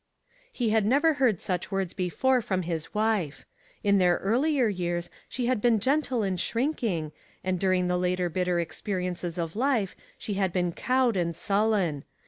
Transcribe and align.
He 0.51 0.71
had 0.71 0.83
never 0.83 1.13
heard 1.21 1.39
such 1.39 1.69
words 1.71 1.93
before 1.93 2.41
from 2.41 2.63
his 2.63 2.91
wife. 2.91 3.45
In 3.83 3.99
their 3.99 4.17
earlier 4.17 4.67
years, 4.67 5.11
she 5.29 5.45
had 5.45 5.61
been 5.61 5.79
gentle 5.79 6.23
and 6.23 6.39
shrinking, 6.39 7.11
and 7.43 7.59
during 7.59 7.87
the 7.87 7.99
later 7.99 8.27
bitter 8.27 8.59
experiences 8.59 9.37
of 9.37 9.55
life 9.55 9.95
she 10.17 10.33
had 10.33 10.55
A 10.55 10.55
NIGHT 10.55 10.55
TO 10.55 10.57
REMEMBER. 10.57 10.75
51 10.77 10.97
1 11.05 11.11
"been 11.11 11.13
cowed 11.13 11.17
and 11.21 11.35
sullen. 11.35 12.03